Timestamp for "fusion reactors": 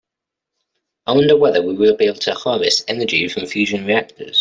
3.45-4.29